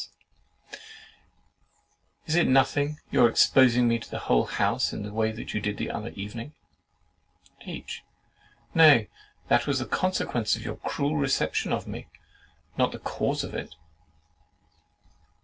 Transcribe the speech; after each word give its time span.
S. 0.01 0.09
"Is 2.25 2.33
it 2.35 2.47
nothing, 2.47 2.97
your 3.11 3.29
exposing 3.29 3.87
me 3.87 3.99
to 3.99 4.09
the 4.09 4.17
whole 4.25 4.47
house 4.47 4.91
in 4.93 5.03
the 5.03 5.13
way 5.13 5.31
you 5.31 5.59
did 5.59 5.77
the 5.77 5.91
other 5.91 6.09
evening?" 6.15 6.55
H. 7.67 8.03
"Nay, 8.73 9.09
that 9.47 9.67
was 9.67 9.77
the 9.77 9.85
consequence 9.85 10.55
of 10.55 10.63
your 10.65 10.77
cruel 10.77 11.17
reception 11.17 11.71
of 11.71 11.85
me, 11.87 12.07
not 12.79 12.91
the 12.93 12.97
cause 12.97 13.43
of 13.43 13.53
it. 13.53 13.75